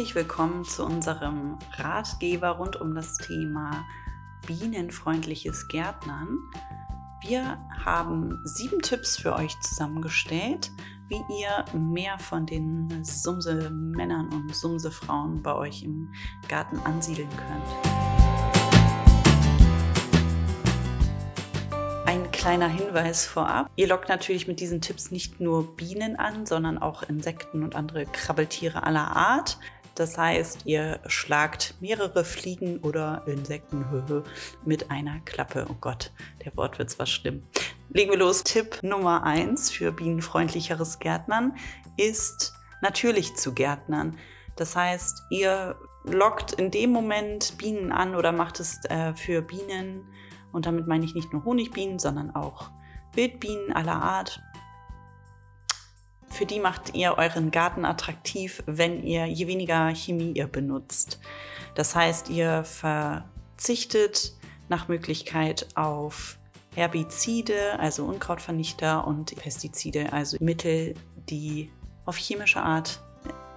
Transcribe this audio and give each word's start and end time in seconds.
Herzlich 0.00 0.14
willkommen 0.14 0.64
zu 0.64 0.82
unserem 0.82 1.58
Ratgeber 1.76 2.52
rund 2.52 2.80
um 2.80 2.94
das 2.94 3.18
Thema 3.18 3.86
bienenfreundliches 4.46 5.68
Gärtnern. 5.68 6.38
Wir 7.20 7.58
haben 7.84 8.40
sieben 8.44 8.80
Tipps 8.80 9.18
für 9.18 9.34
euch 9.34 9.52
zusammengestellt, 9.60 10.70
wie 11.08 11.20
ihr 11.38 11.66
mehr 11.78 12.18
von 12.18 12.46
den 12.46 13.04
Sumse-Männern 13.04 14.32
und 14.32 14.56
Sumse-Frauen 14.56 15.42
bei 15.42 15.54
euch 15.54 15.82
im 15.82 16.10
Garten 16.48 16.78
ansiedeln 16.78 17.28
könnt. 17.28 17.68
Ein 22.06 22.30
kleiner 22.32 22.68
Hinweis 22.68 23.26
vorab. 23.26 23.70
Ihr 23.76 23.88
lockt 23.88 24.08
natürlich 24.08 24.48
mit 24.48 24.60
diesen 24.60 24.80
Tipps 24.80 25.10
nicht 25.10 25.40
nur 25.40 25.76
Bienen 25.76 26.16
an, 26.16 26.46
sondern 26.46 26.78
auch 26.78 27.02
Insekten 27.02 27.62
und 27.62 27.76
andere 27.76 28.06
Krabbeltiere 28.06 28.84
aller 28.84 29.14
Art. 29.14 29.58
Das 29.94 30.16
heißt, 30.16 30.66
ihr 30.66 31.00
schlagt 31.06 31.74
mehrere 31.80 32.24
Fliegen 32.24 32.78
oder 32.78 33.22
Insekten 33.26 33.84
mit 34.64 34.90
einer 34.90 35.20
Klappe. 35.20 35.66
Oh 35.68 35.76
Gott, 35.80 36.12
der 36.44 36.56
Wortwitz 36.56 36.98
war 36.98 37.06
schlimm. 37.06 37.42
Legen 37.90 38.10
wir 38.10 38.18
los. 38.18 38.44
Tipp 38.44 38.82
Nummer 38.82 39.24
1 39.24 39.70
für 39.70 39.92
bienenfreundlicheres 39.92 40.98
Gärtnern 40.98 41.56
ist 41.96 42.54
natürlich 42.82 43.34
zu 43.36 43.52
gärtnern. 43.52 44.16
Das 44.56 44.76
heißt, 44.76 45.24
ihr 45.30 45.76
lockt 46.04 46.52
in 46.52 46.70
dem 46.70 46.90
Moment 46.90 47.58
Bienen 47.58 47.92
an 47.92 48.14
oder 48.14 48.32
macht 48.32 48.60
es 48.60 48.84
äh, 48.86 49.14
für 49.14 49.42
Bienen, 49.42 50.06
und 50.52 50.66
damit 50.66 50.86
meine 50.86 51.04
ich 51.04 51.14
nicht 51.14 51.32
nur 51.32 51.44
Honigbienen, 51.44 51.98
sondern 51.98 52.34
auch 52.34 52.70
Wildbienen 53.12 53.72
aller 53.72 54.02
Art, 54.02 54.42
für 56.30 56.46
die 56.46 56.60
macht 56.60 56.94
ihr 56.94 57.18
euren 57.18 57.50
Garten 57.50 57.84
attraktiv, 57.84 58.62
wenn 58.66 59.02
ihr 59.02 59.26
je 59.26 59.46
weniger 59.46 59.94
Chemie 59.94 60.32
ihr 60.32 60.46
benutzt. 60.46 61.20
Das 61.74 61.94
heißt, 61.94 62.30
ihr 62.30 62.64
verzichtet 62.64 64.32
nach 64.68 64.88
Möglichkeit 64.88 65.66
auf 65.74 66.38
Herbizide, 66.74 67.78
also 67.78 68.04
Unkrautvernichter 68.04 69.06
und 69.06 69.34
Pestizide, 69.36 70.12
also 70.12 70.36
Mittel, 70.40 70.94
die 71.28 71.70
auf 72.06 72.16
chemische 72.16 72.62
Art 72.62 73.02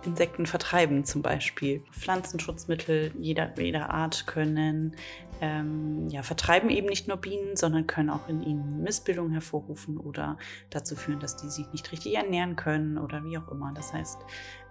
Insekten 0.06 0.46
vertreiben 0.46 1.06
zum 1.06 1.22
Beispiel. 1.22 1.84
Pflanzenschutzmittel 1.92 3.12
jeder, 3.20 3.54
jeder 3.58 3.90
Art 3.90 4.28
können 4.28 4.96
ähm, 5.42 6.08
ja, 6.10 6.24
vertreiben 6.24 6.70
eben 6.70 6.88
nicht 6.88 7.08
nur 7.08 7.18
Bienen, 7.18 7.58
sondern 7.58 7.86
können 7.86 8.10
auch 8.10 8.30
in 8.30 8.42
ihnen 8.44 8.82
Missbildungen 8.82 9.34
hervorrufen 9.34 9.98
oder 9.98 10.38
dazu 10.70 10.96
führen, 10.96 11.20
dass 11.20 11.36
die 11.36 11.50
sich 11.50 11.66
nicht 11.74 11.92
richtig 11.92 12.16
ernähren 12.16 12.56
können 12.56 12.98
oder 12.98 13.24
wie 13.26 13.38
auch 13.38 13.50
immer. 13.50 13.74
Das 13.76 13.92
heißt, 13.92 14.20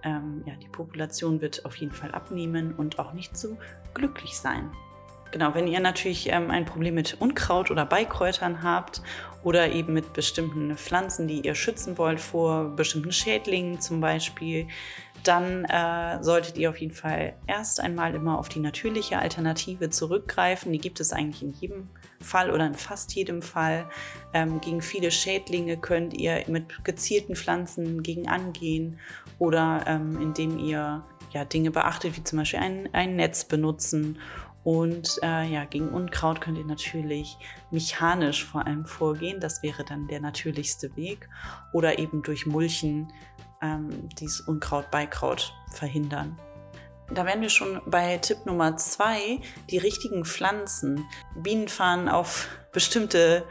ähm, 0.02 0.42
ja, 0.46 0.54
die 0.56 0.68
Population 0.68 1.40
wird 1.40 1.66
auf 1.66 1.76
jeden 1.76 1.92
Fall 1.92 2.12
abnehmen 2.12 2.74
und 2.74 2.98
auch 2.98 3.12
nicht 3.12 3.36
so 3.36 3.58
glücklich 3.92 4.38
sein. 4.38 4.70
Genau, 5.32 5.54
wenn 5.54 5.66
ihr 5.66 5.80
natürlich 5.80 6.28
ähm, 6.30 6.50
ein 6.50 6.66
Problem 6.66 6.94
mit 6.94 7.16
Unkraut 7.18 7.70
oder 7.70 7.86
Beikräutern 7.86 8.62
habt 8.62 9.02
oder 9.42 9.72
eben 9.72 9.94
mit 9.94 10.12
bestimmten 10.12 10.76
Pflanzen, 10.76 11.26
die 11.26 11.40
ihr 11.40 11.54
schützen 11.54 11.96
wollt 11.96 12.20
vor 12.20 12.76
bestimmten 12.76 13.12
Schädlingen 13.12 13.80
zum 13.80 14.00
Beispiel, 14.00 14.68
dann 15.24 15.64
äh, 15.64 16.22
solltet 16.22 16.58
ihr 16.58 16.70
auf 16.70 16.78
jeden 16.78 16.94
Fall 16.94 17.34
erst 17.46 17.80
einmal 17.80 18.14
immer 18.14 18.38
auf 18.38 18.48
die 18.48 18.60
natürliche 18.60 19.18
Alternative 19.18 19.90
zurückgreifen. 19.90 20.72
Die 20.72 20.78
gibt 20.78 21.00
es 21.00 21.12
eigentlich 21.12 21.42
in 21.42 21.52
jedem 21.52 21.88
Fall 22.20 22.50
oder 22.50 22.66
in 22.66 22.74
fast 22.74 23.14
jedem 23.14 23.42
Fall. 23.42 23.88
Ähm, 24.32 24.60
gegen 24.60 24.82
viele 24.82 25.10
Schädlinge 25.10 25.76
könnt 25.76 26.14
ihr 26.14 26.44
mit 26.48 26.84
gezielten 26.84 27.36
Pflanzen 27.36 28.02
gegen 28.02 28.28
angehen 28.28 28.98
oder 29.38 29.84
ähm, 29.86 30.20
indem 30.20 30.58
ihr 30.58 31.04
ja, 31.32 31.44
Dinge 31.44 31.70
beachtet, 31.70 32.16
wie 32.16 32.24
zum 32.24 32.38
Beispiel 32.38 32.60
ein, 32.60 32.88
ein 32.92 33.16
Netz 33.16 33.44
benutzen 33.44 34.18
und 34.64 35.18
äh, 35.22 35.44
ja, 35.52 35.64
gegen 35.64 35.88
Unkraut 35.88 36.40
könnt 36.40 36.56
ihr 36.56 36.64
natürlich 36.64 37.36
mechanisch 37.72 38.44
vor 38.44 38.64
allem 38.64 38.86
vorgehen. 38.86 39.40
Das 39.40 39.62
wäre 39.62 39.84
dann 39.84 40.06
der 40.06 40.20
natürlichste 40.20 40.94
Weg. 40.96 41.28
Oder 41.72 41.98
eben 41.98 42.22
durch 42.22 42.46
Mulchen 42.46 43.12
ähm, 43.62 44.08
dieses 44.18 44.40
Unkraut, 44.40 44.90
Beikraut 44.90 45.54
verhindern. 45.70 46.38
Da 47.10 47.26
wären 47.26 47.40
wir 47.40 47.50
schon 47.50 47.80
bei 47.86 48.18
Tipp 48.18 48.46
Nummer 48.46 48.76
zwei, 48.76 49.40
die 49.70 49.78
richtigen 49.78 50.24
Pflanzen. 50.24 51.06
Bienen 51.36 51.68
fahren 51.68 52.08
auf 52.08 52.48
bestimmte 52.72 53.44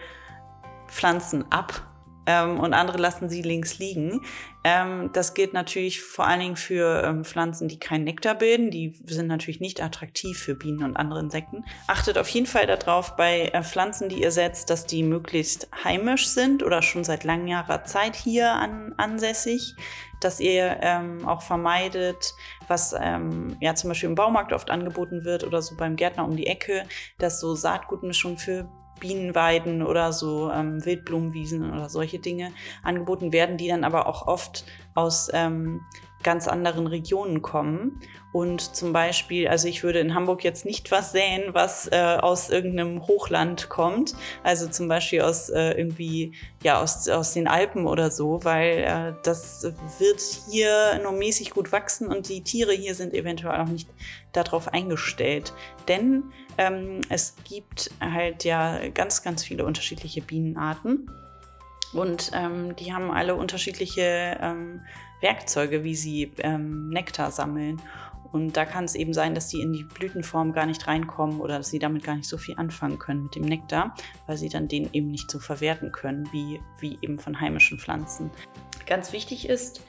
Pflanzen 0.87 1.51
ab 1.51 1.90
ähm, 2.25 2.59
und 2.59 2.73
andere 2.73 2.97
lassen 2.97 3.29
sie 3.29 3.41
links 3.41 3.79
liegen. 3.79 4.21
Ähm, 4.63 5.09
das 5.13 5.33
gilt 5.33 5.53
natürlich 5.53 6.01
vor 6.01 6.27
allen 6.27 6.39
Dingen 6.39 6.55
für 6.55 7.03
ähm, 7.03 7.25
Pflanzen, 7.25 7.67
die 7.67 7.79
keinen 7.79 8.03
Nektar 8.03 8.35
bilden. 8.35 8.69
Die 8.69 8.93
sind 9.05 9.27
natürlich 9.27 9.59
nicht 9.59 9.81
attraktiv 9.81 10.37
für 10.37 10.53
Bienen 10.53 10.83
und 10.83 10.97
andere 10.97 11.19
Insekten. 11.19 11.65
Achtet 11.87 12.17
auf 12.17 12.27
jeden 12.29 12.45
Fall 12.45 12.67
darauf 12.67 13.15
bei 13.15 13.49
äh, 13.53 13.63
Pflanzen, 13.63 14.09
die 14.09 14.21
ihr 14.21 14.31
setzt, 14.31 14.69
dass 14.69 14.85
die 14.85 15.01
möglichst 15.01 15.67
heimisch 15.83 16.27
sind 16.27 16.61
oder 16.61 16.81
schon 16.83 17.03
seit 17.03 17.23
langer 17.23 17.83
Zeit 17.85 18.15
hier 18.15 18.51
an, 18.51 18.93
ansässig. 18.97 19.73
Dass 20.19 20.39
ihr 20.39 20.77
ähm, 20.81 21.27
auch 21.27 21.41
vermeidet, 21.41 22.35
was 22.67 22.93
ähm, 22.93 23.57
ja 23.59 23.73
zum 23.73 23.89
Beispiel 23.89 24.09
im 24.09 24.13
Baumarkt 24.13 24.53
oft 24.53 24.69
angeboten 24.69 25.25
wird 25.25 25.43
oder 25.43 25.63
so 25.63 25.75
beim 25.75 25.95
Gärtner 25.95 26.25
um 26.25 26.35
die 26.35 26.45
Ecke, 26.45 26.83
dass 27.17 27.39
so 27.39 27.55
Saatgutmischung 27.55 28.37
für 28.37 28.69
Bienenweiden 29.01 29.83
oder 29.83 30.13
so 30.13 30.49
ähm, 30.49 30.85
Wildblumenwiesen 30.85 31.69
oder 31.69 31.89
solche 31.89 32.19
Dinge 32.19 32.53
angeboten 32.83 33.33
werden, 33.33 33.57
die 33.57 33.67
dann 33.67 33.83
aber 33.83 34.07
auch 34.07 34.27
oft 34.27 34.63
aus 34.95 35.29
ähm, 35.33 35.81
ganz 36.23 36.47
anderen 36.47 36.87
Regionen 36.87 37.41
kommen. 37.41 37.99
Und 38.31 38.75
zum 38.75 38.93
Beispiel, 38.93 39.49
also 39.49 39.67
ich 39.67 39.83
würde 39.83 39.99
in 39.99 40.15
Hamburg 40.15 40.43
jetzt 40.45 40.65
nicht 40.65 40.89
was 40.89 41.11
säen, 41.11 41.53
was 41.53 41.91
äh, 41.91 42.17
aus 42.21 42.49
irgendeinem 42.49 43.05
Hochland 43.05 43.67
kommt, 43.67 44.15
also 44.41 44.69
zum 44.69 44.87
Beispiel 44.87 45.21
aus 45.21 45.49
äh, 45.49 45.71
irgendwie, 45.71 46.33
ja, 46.63 46.81
aus, 46.81 47.09
aus 47.09 47.33
den 47.33 47.49
Alpen 47.49 47.87
oder 47.87 48.09
so, 48.09 48.39
weil 48.43 48.77
äh, 48.77 49.13
das 49.23 49.63
wird 49.99 50.21
hier 50.49 51.01
nur 51.03 51.11
mäßig 51.11 51.51
gut 51.51 51.73
wachsen 51.73 52.07
und 52.07 52.29
die 52.29 52.41
Tiere 52.41 52.71
hier 52.71 52.95
sind 52.95 53.13
eventuell 53.13 53.59
auch 53.59 53.67
nicht 53.67 53.89
darauf 54.31 54.69
eingestellt. 54.69 55.51
Denn 55.89 56.31
ähm, 56.61 57.01
es 57.09 57.35
gibt 57.43 57.89
halt 57.99 58.43
ja 58.43 58.87
ganz, 58.89 59.23
ganz 59.23 59.43
viele 59.43 59.65
unterschiedliche 59.65 60.21
Bienenarten. 60.21 61.09
Und 61.93 62.31
ähm, 62.33 62.75
die 62.75 62.93
haben 62.93 63.11
alle 63.11 63.35
unterschiedliche 63.35 64.37
ähm, 64.39 64.81
Werkzeuge, 65.21 65.83
wie 65.83 65.95
sie 65.95 66.31
ähm, 66.37 66.89
Nektar 66.89 67.31
sammeln. 67.31 67.81
Und 68.31 68.55
da 68.55 68.63
kann 68.63 68.85
es 68.85 68.95
eben 68.95 69.13
sein, 69.13 69.35
dass 69.35 69.49
die 69.49 69.59
in 69.59 69.73
die 69.73 69.83
Blütenform 69.83 70.53
gar 70.53 70.65
nicht 70.65 70.87
reinkommen 70.87 71.41
oder 71.41 71.57
dass 71.57 71.69
sie 71.69 71.79
damit 71.79 72.03
gar 72.03 72.15
nicht 72.15 72.29
so 72.29 72.37
viel 72.37 72.55
anfangen 72.57 72.97
können 72.97 73.23
mit 73.23 73.35
dem 73.35 73.43
Nektar, 73.43 73.93
weil 74.25 74.37
sie 74.37 74.47
dann 74.47 74.69
den 74.69 74.87
eben 74.93 75.11
nicht 75.11 75.29
so 75.29 75.39
verwerten 75.39 75.91
können, 75.91 76.31
wie, 76.31 76.61
wie 76.79 76.97
eben 77.01 77.19
von 77.19 77.41
heimischen 77.41 77.77
Pflanzen. 77.77 78.31
Ganz 78.85 79.11
wichtig 79.11 79.49
ist, 79.49 79.81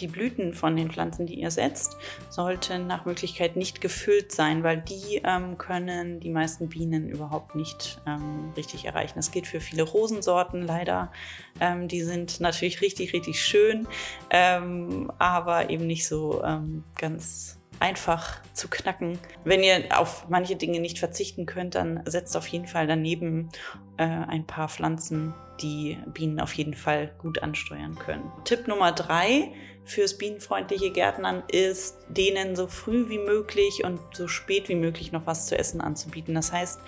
die 0.00 0.06
Blüten 0.06 0.54
von 0.54 0.76
den 0.76 0.90
Pflanzen, 0.90 1.26
die 1.26 1.40
ihr 1.40 1.50
setzt, 1.50 1.96
sollten 2.28 2.86
nach 2.86 3.04
Möglichkeit 3.04 3.56
nicht 3.56 3.80
gefüllt 3.80 4.32
sein, 4.32 4.62
weil 4.62 4.78
die 4.78 5.20
ähm, 5.24 5.58
können 5.58 6.20
die 6.20 6.30
meisten 6.30 6.68
Bienen 6.68 7.08
überhaupt 7.08 7.54
nicht 7.54 8.00
ähm, 8.06 8.52
richtig 8.56 8.86
erreichen. 8.86 9.14
Das 9.16 9.30
gilt 9.30 9.46
für 9.46 9.60
viele 9.60 9.82
Rosensorten 9.82 10.62
leider. 10.62 11.12
Ähm, 11.60 11.88
die 11.88 12.02
sind 12.02 12.40
natürlich 12.40 12.80
richtig, 12.80 13.12
richtig 13.12 13.42
schön, 13.42 13.86
ähm, 14.30 15.12
aber 15.18 15.70
eben 15.70 15.86
nicht 15.86 16.06
so 16.06 16.42
ähm, 16.42 16.84
ganz 16.96 17.59
einfach 17.80 18.40
zu 18.52 18.68
knacken. 18.68 19.18
Wenn 19.44 19.62
ihr 19.62 19.98
auf 19.98 20.28
manche 20.28 20.54
Dinge 20.54 20.80
nicht 20.80 20.98
verzichten 20.98 21.46
könnt, 21.46 21.74
dann 21.74 22.02
setzt 22.04 22.36
auf 22.36 22.46
jeden 22.46 22.66
Fall 22.66 22.86
daneben 22.86 23.48
äh, 23.96 24.04
ein 24.04 24.46
paar 24.46 24.68
Pflanzen, 24.68 25.34
die 25.60 25.98
Bienen 26.12 26.40
auf 26.40 26.52
jeden 26.52 26.74
Fall 26.74 27.10
gut 27.18 27.42
ansteuern 27.42 27.98
können. 27.98 28.30
Tipp 28.44 28.68
Nummer 28.68 28.92
drei 28.92 29.52
fürs 29.84 30.16
bienenfreundliche 30.16 30.90
Gärtnern 30.90 31.42
ist, 31.48 31.96
denen 32.08 32.54
so 32.54 32.66
früh 32.66 33.08
wie 33.08 33.18
möglich 33.18 33.82
und 33.82 33.98
so 34.12 34.28
spät 34.28 34.68
wie 34.68 34.74
möglich 34.74 35.10
noch 35.10 35.26
was 35.26 35.46
zu 35.46 35.58
essen 35.58 35.80
anzubieten. 35.80 36.34
Das 36.34 36.52
heißt, 36.52 36.80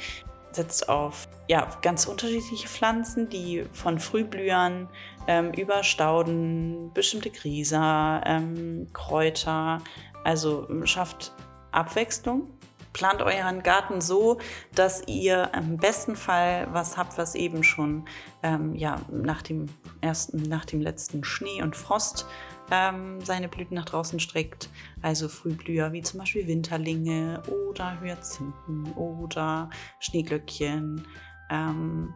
setzt 0.53 0.89
auf 0.89 1.29
ja, 1.49 1.69
ganz 1.83 2.07
unterschiedliche 2.07 2.69
Pflanzen, 2.69 3.29
die 3.29 3.65
von 3.73 3.99
Frühblühern 3.99 4.89
ähm, 5.27 5.53
über 5.53 5.83
Stauden, 5.83 6.93
bestimmte 6.93 7.31
Gräser, 7.31 8.23
ähm, 8.27 8.89
Kräuter, 8.93 9.81
also 10.25 10.69
schafft 10.85 11.33
Abwechslung. 11.71 12.49
Plant 12.93 13.23
euren 13.23 13.63
Garten 13.63 14.03
so, 14.03 14.39
dass 14.75 15.03
ihr 15.07 15.51
im 15.57 15.79
besten 15.79 16.15
Fall 16.15 16.69
was 16.73 16.99
habt, 16.99 17.17
was 17.17 17.35
eben 17.35 17.65
schon 17.65 18.05
ähm, 18.43 18.75
ja, 18.75 19.01
nach, 19.11 19.41
dem 19.41 19.67
ersten, 20.03 20.43
nach 20.43 20.67
dem 20.67 20.83
letzten 20.83 21.25
Schnee 21.25 21.63
und 21.63 21.75
Frost 21.75 22.27
ähm, 22.71 23.21
seine 23.25 23.49
Blüten 23.49 23.77
nach 23.77 23.87
draußen 23.87 24.21
streckt. 24.21 24.69
Also 25.01 25.29
Frühblüher 25.29 25.93
wie 25.93 26.03
zum 26.03 26.21
Beispiel 26.21 26.47
Winterlinge 26.47 27.43
oder 27.47 27.99
Hyazinthen 27.99 28.93
oder 28.95 29.71
Schneeglöckchen. 30.01 31.07
Ähm, 31.51 32.15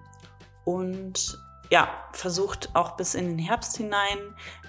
und 0.66 1.38
ja, 1.70 1.88
versucht 2.12 2.70
auch 2.74 2.96
bis 2.96 3.14
in 3.14 3.26
den 3.26 3.38
Herbst 3.38 3.76
hinein 3.76 4.18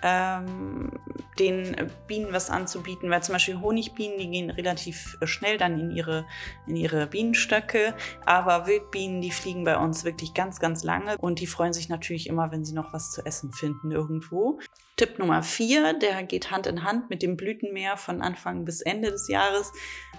ähm, 0.02 0.92
den 1.40 1.76
Bienen 2.08 2.34
was 2.34 2.50
anzubieten, 2.50 3.10
weil 3.10 3.24
zum 3.24 3.34
Beispiel 3.34 3.60
Honigbienen, 3.60 4.18
die 4.18 4.30
gehen 4.30 4.50
relativ 4.50 5.18
schnell 5.24 5.58
dann 5.58 5.80
in 5.80 5.92
ihre, 5.92 6.26
in 6.66 6.76
ihre 6.76 7.08
Bienenstöcke, 7.08 7.94
aber 8.26 8.68
Wildbienen, 8.68 9.22
die 9.22 9.32
fliegen 9.32 9.64
bei 9.64 9.78
uns 9.78 10.04
wirklich 10.04 10.34
ganz, 10.34 10.60
ganz 10.60 10.84
lange 10.84 11.18
und 11.20 11.40
die 11.40 11.48
freuen 11.48 11.74
sich 11.74 11.90
natürlich 11.90 12.28
immer, 12.28 12.52
wenn 12.52 12.66
sie 12.66 12.74
noch 12.74 12.94
was 12.94 13.12
zu 13.12 13.26
essen 13.26 13.52
finden 13.54 13.92
irgendwo. 13.92 14.60
Tipp 14.96 15.20
Nummer 15.20 15.44
vier, 15.44 15.94
der 15.94 16.24
geht 16.24 16.50
Hand 16.50 16.66
in 16.66 16.84
Hand 16.84 17.12
mit 17.12 17.22
dem 17.22 17.38
Blütenmeer 17.38 17.98
von 17.98 18.24
Anfang 18.24 18.66
bis 18.66 18.82
Ende 18.82 19.12
des 19.12 19.28
Jahres, 19.28 19.72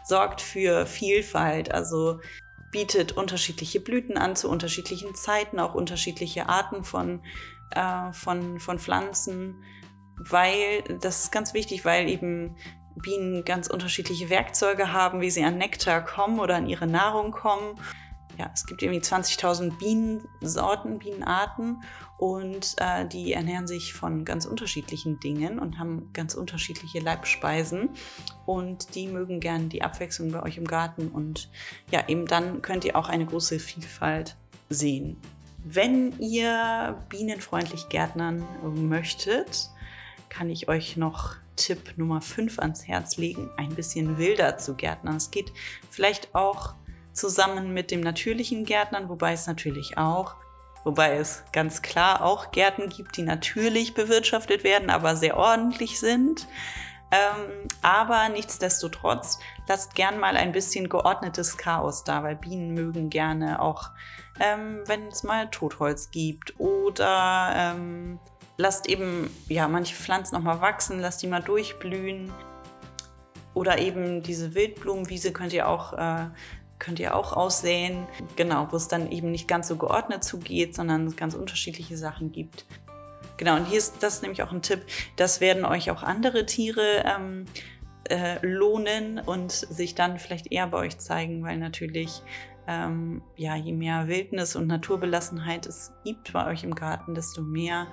sorgt 0.05 0.41
für 0.41 0.87
Vielfalt. 0.87 1.73
Also 1.73 2.21
bietet 2.71 3.13
unterschiedliche 3.13 3.81
Blüten 3.81 4.19
an 4.19 4.37
zu 4.37 4.49
unterschiedlichen 4.49 5.15
Zeiten, 5.15 5.59
auch 5.59 5.75
unterschiedliche 5.75 6.49
Arten 6.49 6.85
von, 6.85 7.23
äh, 7.71 8.13
von, 8.13 8.61
von 8.61 8.79
Pflanzen, 8.79 9.63
weil 10.17 10.83
das 11.01 11.25
ist 11.25 11.33
ganz 11.33 11.55
wichtig, 11.55 11.85
weil 11.85 12.09
eben 12.09 12.57
Bienen 12.97 13.45
ganz 13.45 13.69
unterschiedliche 13.69 14.29
Werkzeuge 14.29 14.93
haben, 14.93 15.21
wie 15.21 15.31
sie 15.31 15.45
an 15.45 15.57
Nektar 15.57 16.05
kommen 16.05 16.41
oder 16.41 16.57
an 16.57 16.67
ihre 16.67 16.87
Nahrung 16.87 17.31
kommen 17.31 17.79
ja, 18.39 18.51
es 18.55 18.67
gibt 18.67 18.83
irgendwie 18.83 19.01
20.000 19.01 19.79
Bienensorten, 19.79 21.01
Bienenarten 21.01 21.83
und 22.19 22.77
äh, 22.79 23.07
die 23.07 23.33
ernähren 23.33 23.67
sich 23.67 23.93
von 23.93 24.25
ganz 24.25 24.47
unterschiedlichen 24.47 25.19
Dingen 25.19 25.59
und 25.59 25.79
haben 25.79 26.11
ganz 26.13 26.35
unterschiedliche 26.35 27.01
Leibspeisen 27.01 27.91
und 28.47 28.95
die 28.95 29.09
mögen 29.09 29.41
gern 29.41 29.69
die 29.69 29.83
Abwechslung 29.83 30.31
bei 30.31 30.43
euch 30.43 30.57
im 30.57 30.67
Garten 30.67 31.09
und 31.09 31.51
ja, 31.91 32.09
eben 32.09 32.27
dann 32.27 32.63
könnt 32.63 32.85
ihr 32.85 32.97
auch 32.97 33.09
eine 33.09 33.27
große 33.27 33.59
Vielfalt 33.59 34.37
sehen. 34.71 35.17
Wenn 35.65 36.17
ihr 36.21 37.05
bienenfreundlich 37.09 37.89
gärtnern 37.89 38.47
möchtet, 38.63 39.71
kann 40.29 40.49
ich 40.49 40.69
euch 40.69 40.97
noch 40.97 41.35
Tipp 41.57 41.95
Nummer 41.97 42.21
5 42.21 42.61
ans 42.61 42.87
Herz 42.87 43.17
legen, 43.17 43.51
ein 43.57 43.75
bisschen 43.75 44.17
wilder 44.17 44.59
zu 44.59 44.75
gärtnern. 44.75 45.17
Es 45.17 45.33
geht 45.33 45.53
vielleicht 45.91 46.35
auch 46.37 46.75
zusammen 47.13 47.73
mit 47.75 47.91
dem 47.91 48.01
natürlichen 48.01 48.65
Gärtnern, 48.65 49.09
wobei 49.09 49.33
es 49.33 49.47
natürlich 49.47 49.99
auch, 49.99 50.37
wobei 50.85 51.17
es 51.17 51.45
ganz 51.53 51.83
klar 51.83 52.23
auch 52.25 52.51
Gärten 52.51 52.89
gibt, 52.89 53.17
die 53.17 53.23
natürlich 53.23 53.95
bewirtschaftet 53.95 54.65
werden, 54.65 54.91
aber 54.91 55.17
sehr 55.17 55.37
ordentlich 55.37 55.99
sind. 55.99 56.47
Ähm, 57.11 57.69
aber 57.81 58.29
nichtsdestotrotz, 58.29 59.39
lasst 59.67 59.95
gern 59.95 60.21
mal 60.21 60.37
ein 60.37 60.53
bisschen 60.53 60.91
geordnetes 60.91 61.57
Chaos 61.57 62.05
da, 62.05 62.23
weil 62.23 62.37
Bienen 62.37 62.75
mögen 62.75 63.09
gerne 63.09 63.63
auch, 63.63 63.91
ähm, 64.41 64.83
wenn 64.87 65.09
es 65.09 65.23
mal 65.23 65.51
Totholz 65.51 66.11
gibt 66.11 66.61
oder 66.61 67.53
ähm, 67.57 68.21
lasst 68.59 68.89
eben 68.89 69.31
ja 69.49 69.69
manche 69.69 69.95
Pflanzen 69.95 70.35
noch 70.35 70.43
mal 70.43 70.61
wachsen, 70.61 71.01
lasst 71.01 71.23
die 71.23 71.29
mal 71.29 71.43
durchblühen. 71.43 72.31
Oder 73.55 73.79
eben 73.79 74.23
diese 74.23 74.55
Wildblumenwiese 74.55 75.33
könnt 75.33 75.53
ihr 75.53 75.67
auch 75.67 75.95
äh, 75.95 76.27
könnt 76.79 76.99
ihr 76.99 77.15
auch 77.15 77.33
aussehen. 77.33 78.07
Genau, 78.37 78.69
wo 78.71 78.77
es 78.77 78.89
dann 78.89 79.11
eben 79.11 79.31
nicht 79.31 79.49
ganz 79.49 79.69
so 79.69 79.77
geordnet 79.77 80.25
zugeht, 80.25 80.75
sondern 80.75 81.07
es 81.07 81.17
ganz 81.17 81.35
unterschiedliche 81.35 81.97
Sachen 81.97 82.33
gibt. 82.33 82.65
Genau, 83.37 83.57
und 83.57 83.67
hier 83.67 83.79
ist 83.79 84.03
das 84.03 84.23
nämlich 84.23 84.43
auch 84.43 84.53
ein 84.53 84.63
Tipp, 84.63 84.83
das 85.17 85.41
werden 85.41 85.65
euch 85.65 85.91
auch 85.91 86.03
andere 86.03 86.45
Tiere 86.45 87.05
ähm, 87.05 87.47
äh, 88.09 88.45
lohnen 88.45 89.21
und 89.21 89.53
sich 89.53 89.95
dann 89.95 90.19
vielleicht 90.19 90.51
eher 90.51 90.67
bei 90.67 90.79
euch 90.79 90.99
zeigen, 90.99 91.45
weil 91.45 91.57
natürlich 91.57 92.23
ähm, 92.67 93.23
ja, 93.37 93.57
je 93.57 93.73
mehr 93.73 94.09
Wildnis 94.09 94.57
und 94.57 94.67
Naturbelassenheit 94.67 95.67
es 95.67 95.93
gibt 96.05 96.33
bei 96.33 96.47
euch 96.47 96.65
im 96.65 96.75
Garten, 96.75 97.15
desto 97.15 97.43
mehr 97.43 97.87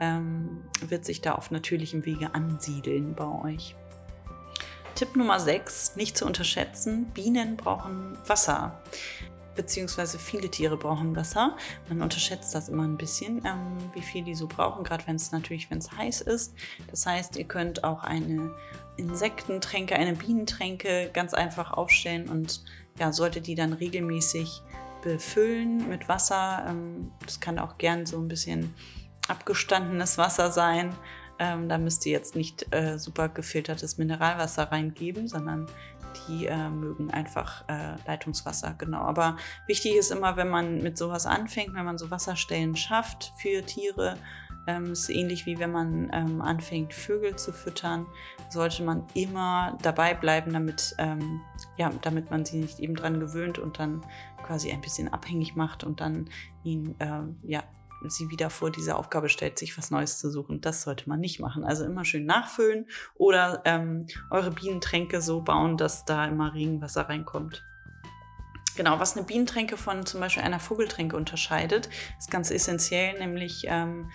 ähm, 0.00 0.62
wird 0.86 1.04
sich 1.04 1.20
da 1.20 1.32
auf 1.34 1.50
natürlichem 1.50 2.04
Wege 2.04 2.34
ansiedeln 2.34 3.14
bei 3.14 3.26
euch. 3.26 3.74
Tipp 4.94 5.16
Nummer 5.16 5.40
6, 5.40 5.96
nicht 5.96 6.16
zu 6.16 6.26
unterschätzen, 6.26 7.06
Bienen 7.06 7.56
brauchen 7.56 8.18
Wasser. 8.26 8.82
Beziehungsweise 9.56 10.18
viele 10.18 10.50
Tiere 10.50 10.76
brauchen 10.76 11.16
Wasser. 11.16 11.56
Man 11.88 12.02
unterschätzt 12.02 12.54
das 12.54 12.68
immer 12.68 12.84
ein 12.84 12.96
bisschen, 12.96 13.44
ähm, 13.44 13.76
wie 13.94 14.02
viel 14.02 14.24
die 14.24 14.34
so 14.34 14.46
brauchen, 14.46 14.84
gerade 14.84 15.06
wenn 15.06 15.16
es 15.16 15.32
natürlich, 15.32 15.70
wenn 15.70 15.78
es 15.78 15.90
heiß 15.92 16.20
ist. 16.22 16.54
Das 16.90 17.06
heißt, 17.06 17.36
ihr 17.36 17.44
könnt 17.44 17.84
auch 17.84 18.04
eine 18.04 18.54
Insektentränke, 18.96 19.96
eine 19.96 20.14
Bienentränke 20.14 21.10
ganz 21.12 21.34
einfach 21.34 21.72
aufstellen 21.72 22.28
und 22.28 22.62
ja, 22.98 23.12
solltet 23.12 23.46
die 23.46 23.54
dann 23.54 23.72
regelmäßig 23.72 24.62
befüllen 25.02 25.88
mit 25.88 26.08
Wasser. 26.08 26.66
Ähm, 26.68 27.10
das 27.24 27.40
kann 27.40 27.58
auch 27.58 27.78
gern 27.78 28.06
so 28.06 28.18
ein 28.18 28.28
bisschen 28.28 28.74
abgestandenes 29.28 30.18
Wasser 30.18 30.50
sein. 30.50 30.94
Ähm, 31.40 31.70
da 31.70 31.78
müsst 31.78 32.04
ihr 32.04 32.12
jetzt 32.12 32.36
nicht 32.36 32.66
äh, 32.72 32.98
super 32.98 33.30
gefiltertes 33.30 33.96
Mineralwasser 33.96 34.70
reingeben, 34.70 35.26
sondern 35.26 35.66
die 36.28 36.46
äh, 36.46 36.68
mögen 36.68 37.10
einfach 37.10 37.64
äh, 37.68 37.96
Leitungswasser, 38.06 38.74
genau. 38.76 39.00
Aber 39.00 39.38
wichtig 39.66 39.96
ist 39.96 40.10
immer, 40.10 40.36
wenn 40.36 40.50
man 40.50 40.82
mit 40.82 40.98
sowas 40.98 41.24
anfängt, 41.24 41.74
wenn 41.74 41.86
man 41.86 41.96
so 41.96 42.10
Wasserstellen 42.10 42.76
schafft 42.76 43.32
für 43.38 43.64
Tiere, 43.64 44.18
ähm, 44.66 44.92
ist 44.92 45.08
ähnlich 45.08 45.46
wie 45.46 45.58
wenn 45.58 45.72
man 45.72 46.10
ähm, 46.12 46.42
anfängt, 46.42 46.92
Vögel 46.92 47.36
zu 47.36 47.52
füttern, 47.52 48.06
sollte 48.50 48.82
man 48.82 49.06
immer 49.14 49.78
dabei 49.80 50.12
bleiben, 50.12 50.52
damit, 50.52 50.94
ähm, 50.98 51.40
ja, 51.78 51.90
damit 52.02 52.30
man 52.30 52.44
sie 52.44 52.58
nicht 52.58 52.80
eben 52.80 52.94
dran 52.94 53.18
gewöhnt 53.18 53.58
und 53.58 53.78
dann 53.78 54.04
quasi 54.44 54.70
ein 54.70 54.82
bisschen 54.82 55.08
abhängig 55.08 55.56
macht 55.56 55.84
und 55.84 56.00
dann 56.00 56.28
ihn 56.64 56.94
äh, 56.98 57.22
ja, 57.44 57.62
sie 58.08 58.30
wieder 58.30 58.50
vor 58.50 58.70
diese 58.70 58.96
Aufgabe 58.96 59.28
stellt, 59.28 59.58
sich 59.58 59.76
was 59.76 59.90
Neues 59.90 60.18
zu 60.18 60.30
suchen. 60.30 60.60
Das 60.60 60.82
sollte 60.82 61.08
man 61.08 61.20
nicht 61.20 61.40
machen. 61.40 61.64
Also 61.64 61.84
immer 61.84 62.04
schön 62.04 62.24
nachfüllen 62.24 62.86
oder 63.14 63.62
ähm, 63.64 64.06
eure 64.30 64.50
Bienentränke 64.50 65.20
so 65.20 65.42
bauen, 65.42 65.76
dass 65.76 66.04
da 66.04 66.26
immer 66.26 66.54
Regenwasser 66.54 67.08
reinkommt. 67.08 67.64
Genau, 68.76 68.98
was 68.98 69.16
eine 69.16 69.26
Bienentränke 69.26 69.76
von 69.76 70.06
zum 70.06 70.20
Beispiel 70.20 70.42
einer 70.42 70.60
Vogeltränke 70.60 71.16
unterscheidet, 71.16 71.90
ist 72.18 72.30
ganz 72.30 72.50
essentiell, 72.50 73.18
nämlich 73.18 73.64
ähm, 73.66 74.10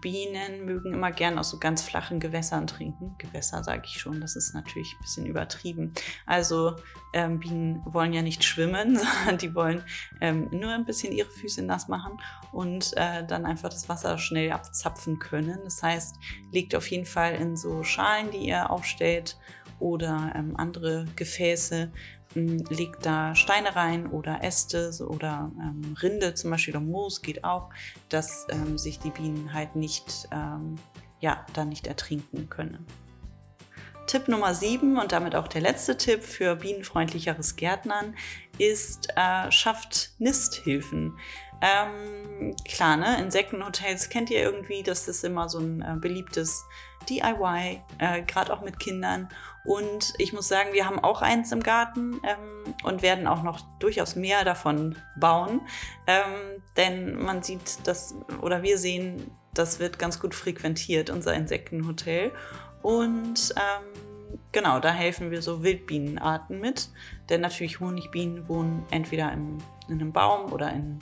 Bienen 0.00 0.64
mögen 0.64 0.92
immer 0.92 1.12
gern 1.12 1.38
aus 1.38 1.50
so 1.50 1.58
ganz 1.58 1.82
flachen 1.82 2.20
Gewässern 2.20 2.66
trinken. 2.66 3.14
Gewässer 3.18 3.62
sage 3.62 3.82
ich 3.86 4.00
schon, 4.00 4.20
das 4.20 4.36
ist 4.36 4.54
natürlich 4.54 4.94
ein 4.94 5.02
bisschen 5.02 5.26
übertrieben. 5.26 5.92
Also 6.26 6.76
ähm, 7.12 7.40
Bienen 7.40 7.82
wollen 7.84 8.12
ja 8.12 8.22
nicht 8.22 8.44
schwimmen, 8.44 8.96
sondern 9.16 9.38
die 9.38 9.54
wollen 9.54 9.82
ähm, 10.20 10.48
nur 10.50 10.70
ein 10.70 10.84
bisschen 10.84 11.12
ihre 11.12 11.30
Füße 11.30 11.62
nass 11.62 11.88
machen 11.88 12.18
und 12.52 12.92
äh, 12.96 13.26
dann 13.26 13.46
einfach 13.46 13.68
das 13.68 13.88
Wasser 13.88 14.18
schnell 14.18 14.52
abzapfen 14.52 15.18
können. 15.18 15.58
Das 15.64 15.82
heißt, 15.82 16.16
legt 16.50 16.74
auf 16.74 16.90
jeden 16.90 17.06
Fall 17.06 17.34
in 17.34 17.56
so 17.56 17.82
Schalen, 17.82 18.30
die 18.30 18.46
ihr 18.46 18.70
aufstellt 18.70 19.36
oder 19.78 20.32
ähm, 20.36 20.54
andere 20.56 21.06
Gefäße, 21.16 21.90
legt 22.34 23.04
da 23.06 23.34
Steine 23.34 23.76
rein 23.76 24.06
oder 24.06 24.42
Äste 24.42 24.90
oder 25.06 25.50
ähm, 25.58 25.96
Rinde 26.00 26.34
zum 26.34 26.50
Beispiel 26.50 26.76
oder 26.76 26.84
Moos 26.84 27.22
geht 27.22 27.44
auch, 27.44 27.70
dass 28.08 28.46
ähm, 28.50 28.78
sich 28.78 28.98
die 28.98 29.10
Bienen 29.10 29.52
halt 29.52 29.76
nicht, 29.76 30.28
ähm, 30.32 30.76
ja, 31.20 31.44
dann 31.52 31.68
nicht 31.68 31.86
ertrinken 31.86 32.48
können. 32.48 32.86
Tipp 34.06 34.28
Nummer 34.28 34.54
7 34.54 34.98
und 34.98 35.12
damit 35.12 35.34
auch 35.34 35.48
der 35.48 35.60
letzte 35.60 35.96
Tipp 35.96 36.22
für 36.22 36.56
bienenfreundlicheres 36.56 37.56
Gärtnern 37.56 38.14
ist, 38.58 39.08
äh, 39.16 39.50
schafft 39.50 40.12
Nisthilfen. 40.18 41.16
Ähm, 41.62 42.56
klar, 42.64 42.96
ne? 42.96 43.20
Insektenhotels 43.20 44.08
kennt 44.08 44.30
ihr 44.30 44.42
irgendwie, 44.42 44.82
das 44.82 45.06
ist 45.06 45.22
immer 45.22 45.48
so 45.48 45.60
ein 45.60 45.80
äh, 45.80 45.96
beliebtes 45.96 46.66
DIY, 47.08 47.80
äh, 47.98 48.22
gerade 48.22 48.52
auch 48.52 48.62
mit 48.62 48.80
Kindern. 48.80 49.28
Und 49.64 50.12
ich 50.18 50.32
muss 50.32 50.48
sagen, 50.48 50.72
wir 50.72 50.86
haben 50.86 50.98
auch 50.98 51.22
eins 51.22 51.52
im 51.52 51.62
Garten 51.62 52.20
ähm, 52.24 52.74
und 52.82 53.02
werden 53.02 53.28
auch 53.28 53.44
noch 53.44 53.60
durchaus 53.78 54.16
mehr 54.16 54.44
davon 54.44 54.98
bauen. 55.16 55.60
Ähm, 56.08 56.62
denn 56.76 57.14
man 57.22 57.44
sieht 57.44 57.86
das, 57.86 58.16
oder 58.40 58.62
wir 58.62 58.76
sehen, 58.76 59.30
das 59.54 59.78
wird 59.78 60.00
ganz 60.00 60.18
gut 60.18 60.34
frequentiert, 60.34 61.10
unser 61.10 61.34
Insektenhotel. 61.34 62.32
Und 62.82 63.54
ähm, 63.54 64.36
genau, 64.50 64.80
da 64.80 64.90
helfen 64.90 65.30
wir 65.30 65.42
so 65.42 65.62
Wildbienenarten 65.62 66.58
mit. 66.58 66.88
Denn 67.28 67.40
natürlich 67.40 67.78
Honigbienen 67.78 68.48
wohnen 68.48 68.84
entweder 68.90 69.32
im, 69.32 69.58
in 69.86 70.00
einem 70.00 70.12
Baum 70.12 70.52
oder 70.52 70.72
in 70.72 70.98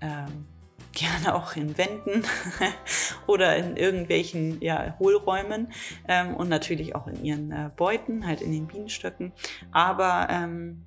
ähm, 0.00 0.46
gerne 0.92 1.34
auch 1.34 1.54
in 1.54 1.78
Wänden 1.78 2.24
oder 3.26 3.56
in 3.56 3.76
irgendwelchen 3.76 4.60
ja, 4.60 4.96
Hohlräumen 4.98 5.72
ähm, 6.08 6.34
und 6.34 6.48
natürlich 6.48 6.94
auch 6.94 7.06
in 7.06 7.24
ihren 7.24 7.52
äh, 7.52 7.70
Beuten, 7.76 8.26
halt 8.26 8.40
in 8.40 8.52
den 8.52 8.66
Bienenstöcken. 8.66 9.32
Aber 9.70 10.26
ähm, 10.30 10.84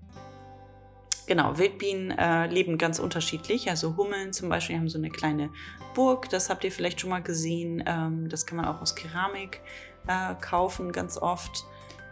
genau, 1.26 1.58
Wildbienen 1.58 2.12
äh, 2.12 2.48
leben 2.48 2.78
ganz 2.78 3.00
unterschiedlich. 3.00 3.70
Also 3.70 3.96
Hummeln 3.96 4.34
zum 4.34 4.50
Beispiel 4.50 4.78
haben 4.78 4.90
so 4.90 4.98
eine 4.98 5.10
kleine 5.10 5.50
Burg, 5.94 6.30
das 6.30 6.50
habt 6.50 6.64
ihr 6.64 6.72
vielleicht 6.72 7.00
schon 7.00 7.10
mal 7.10 7.22
gesehen. 7.22 7.84
Ähm, 7.86 8.30
das 8.30 8.46
kann 8.46 8.58
man 8.58 8.66
auch 8.66 8.82
aus 8.82 8.96
Keramik 8.96 9.62
äh, 10.08 10.36
kaufen, 10.42 10.92
ganz 10.92 11.18
oft. 11.18 11.66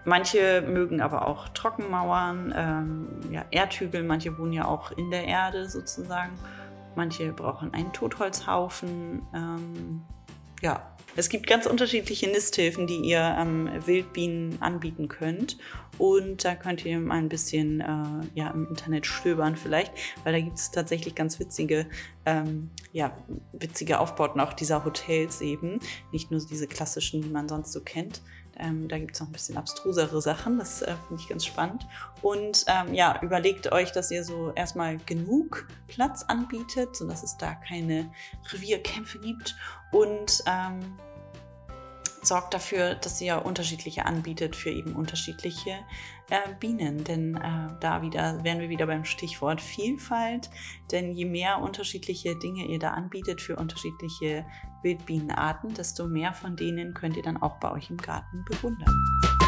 Manche 0.03 0.63
mögen 0.67 0.99
aber 0.99 1.27
auch 1.27 1.49
Trockenmauern, 1.49 2.53
ähm, 2.57 3.31
ja, 3.31 3.45
Erdhügel, 3.51 4.03
manche 4.03 4.35
wohnen 4.37 4.53
ja 4.53 4.65
auch 4.65 4.91
in 4.91 5.11
der 5.11 5.25
Erde 5.25 5.69
sozusagen. 5.69 6.31
Manche 6.95 7.31
brauchen 7.31 7.73
einen 7.73 7.93
Totholzhaufen. 7.93 9.21
Ähm, 9.33 10.01
ja, 10.61 10.95
es 11.15 11.29
gibt 11.29 11.47
ganz 11.47 11.65
unterschiedliche 11.65 12.29
Nisthilfen, 12.29 12.87
die 12.87 12.97
ihr 12.97 13.35
ähm, 13.39 13.69
Wildbienen 13.85 14.61
anbieten 14.61 15.07
könnt. 15.07 15.57
Und 15.97 16.45
da 16.45 16.55
könnt 16.55 16.85
ihr 16.85 16.99
mal 16.99 17.15
ein 17.15 17.29
bisschen 17.29 17.81
äh, 17.81 18.25
ja, 18.33 18.49
im 18.51 18.67
Internet 18.67 19.05
stöbern 19.05 19.55
vielleicht, 19.55 19.91
weil 20.23 20.33
da 20.33 20.39
gibt 20.39 20.57
es 20.57 20.71
tatsächlich 20.71 21.15
ganz 21.15 21.39
witzige, 21.39 21.87
ähm, 22.25 22.69
ja, 22.93 23.15
witzige 23.53 23.99
Aufbauten 23.99 24.39
auch 24.39 24.53
dieser 24.53 24.85
Hotels 24.85 25.41
eben. 25.41 25.79
Nicht 26.11 26.31
nur 26.31 26.39
diese 26.39 26.67
klassischen, 26.67 27.21
die 27.21 27.29
man 27.29 27.49
sonst 27.49 27.73
so 27.73 27.81
kennt. 27.81 28.21
Ähm, 28.57 28.87
da 28.87 28.97
gibt 28.99 29.15
es 29.15 29.19
noch 29.19 29.27
ein 29.27 29.33
bisschen 29.33 29.57
abstrusere 29.57 30.21
Sachen, 30.21 30.59
das 30.59 30.81
äh, 30.81 30.93
finde 31.07 31.21
ich 31.21 31.29
ganz 31.29 31.45
spannend. 31.45 31.87
Und 32.21 32.65
ähm, 32.67 32.93
ja, 32.93 33.19
überlegt 33.21 33.71
euch, 33.71 33.91
dass 33.91 34.11
ihr 34.11 34.23
so 34.23 34.51
erstmal 34.55 34.97
genug 34.97 35.67
Platz 35.87 36.23
anbietet, 36.23 36.95
sodass 36.95 37.23
es 37.23 37.37
da 37.37 37.55
keine 37.55 38.11
Revierkämpfe 38.51 39.19
gibt. 39.19 39.55
Und 39.91 40.43
ähm, 40.45 40.79
sorgt 42.21 42.53
dafür, 42.53 42.95
dass 42.95 43.19
ihr 43.21 43.45
unterschiedliche 43.45 44.05
anbietet 44.05 44.55
für 44.55 44.69
eben 44.69 44.95
unterschiedliche 44.95 45.71
äh, 46.29 46.53
Bienen. 46.59 47.03
Denn 47.03 47.35
äh, 47.35 47.69
da 47.79 48.01
wieder 48.01 48.43
wären 48.43 48.59
wir 48.59 48.69
wieder 48.69 48.87
beim 48.87 49.05
Stichwort 49.05 49.61
Vielfalt. 49.61 50.49
Denn 50.91 51.11
je 51.11 51.25
mehr 51.25 51.59
unterschiedliche 51.59 52.37
Dinge 52.37 52.65
ihr 52.65 52.79
da 52.79 52.91
anbietet 52.91 53.41
für 53.41 53.55
unterschiedliche 53.55 54.45
Wildbienenarten, 54.83 55.73
desto 55.73 56.07
mehr 56.07 56.33
von 56.33 56.55
denen 56.55 56.93
könnt 56.93 57.17
ihr 57.17 57.23
dann 57.23 57.37
auch 57.37 57.59
bei 57.59 57.71
euch 57.71 57.89
im 57.89 57.97
Garten 57.97 58.43
bewundern. 58.45 59.40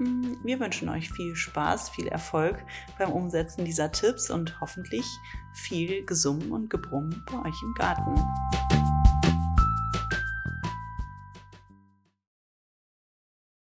Wir 0.00 0.58
wünschen 0.60 0.88
euch 0.88 1.10
viel 1.10 1.36
Spaß, 1.36 1.90
viel 1.90 2.08
Erfolg 2.08 2.56
beim 2.98 3.12
Umsetzen 3.12 3.64
dieser 3.64 3.92
Tipps 3.92 4.30
und 4.30 4.60
hoffentlich 4.60 5.04
viel 5.52 6.04
Gesummen 6.06 6.52
und 6.52 6.70
Gebrummen 6.70 7.22
bei 7.30 7.38
euch 7.38 7.62
im 7.62 7.74
Garten. 7.74 8.14